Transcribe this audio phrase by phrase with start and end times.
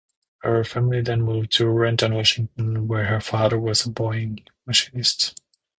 [0.39, 5.39] Her family then moved to Renton, Washington, where her father was a Boeing machinist.